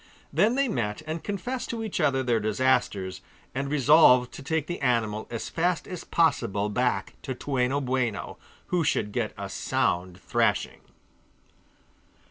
Then 0.33 0.55
they 0.55 0.67
met 0.67 1.03
and 1.05 1.23
confessed 1.23 1.69
to 1.69 1.83
each 1.83 1.99
other 1.99 2.23
their 2.23 2.39
disasters, 2.39 3.21
and 3.53 3.69
resolved 3.69 4.31
to 4.31 4.41
take 4.41 4.65
the 4.65 4.79
animal 4.81 5.27
as 5.29 5.47
fast 5.47 5.87
as 5.87 6.03
possible 6.03 6.69
back 6.69 7.13
to 7.21 7.35
Toueno 7.35 7.79
Boueno, 7.79 8.37
who 8.69 8.83
should 8.83 9.11
get 9.11 9.31
a 9.37 9.47
sound 9.47 10.19
thrashing. 10.19 10.81